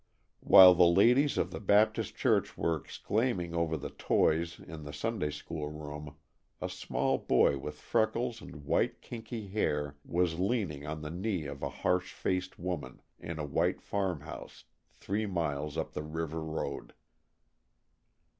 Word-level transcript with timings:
While 0.39 0.73
the 0.73 0.87
ladies 0.87 1.37
of 1.37 1.51
the 1.51 1.59
Baptist 1.59 2.15
Church 2.15 2.57
were 2.57 2.75
exclaiming 2.75 3.53
over 3.53 3.77
the 3.77 3.91
toys 3.91 4.59
in 4.59 4.81
the 4.83 4.91
Sunday 4.93 5.29
school 5.29 5.69
room 5.69 6.15
a 6.59 6.69
small 6.69 7.19
boy 7.19 7.59
with 7.59 7.75
freckles 7.75 8.41
and 8.41 8.65
white, 8.65 9.03
kinky 9.03 9.49
hair, 9.49 9.97
was 10.03 10.39
leaning 10.39 10.87
on 10.87 11.03
the 11.03 11.11
knee 11.11 11.45
of 11.45 11.61
a 11.61 11.69
harsh 11.85 12.13
faced 12.13 12.57
woman 12.57 13.03
in 13.19 13.37
a 13.37 13.45
white 13.45 13.79
farm 13.79 14.21
house 14.21 14.63
three 14.95 15.27
miles 15.27 15.77
up 15.77 15.93
the 15.93 16.01
river 16.01 16.41
road. 16.43 16.95